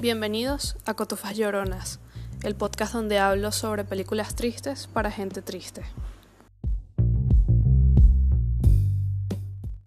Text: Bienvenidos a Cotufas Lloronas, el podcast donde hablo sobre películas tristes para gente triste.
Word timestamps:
Bienvenidos 0.00 0.76
a 0.86 0.94
Cotufas 0.94 1.36
Lloronas, 1.36 1.98
el 2.44 2.54
podcast 2.54 2.92
donde 2.92 3.18
hablo 3.18 3.50
sobre 3.50 3.82
películas 3.82 4.36
tristes 4.36 4.86
para 4.86 5.10
gente 5.10 5.42
triste. 5.42 5.82